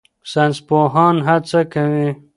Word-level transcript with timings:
ساینسپوهان 0.31 1.15
هڅه 1.27 1.61
کوي. 1.73 2.09